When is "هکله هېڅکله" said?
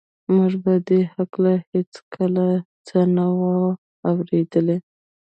1.15-2.47